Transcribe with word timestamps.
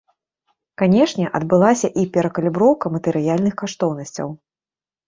Канешне, 0.81 1.27
адбылася 1.39 1.91
і 2.05 2.09
перакаліброўка 2.17 2.85
матэрыяльных 2.99 3.53
каштоўнасцяў. 3.65 4.27